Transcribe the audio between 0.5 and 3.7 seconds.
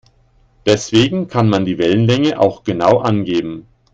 Deswegen kann man die Wellenlänge auch genau angeben.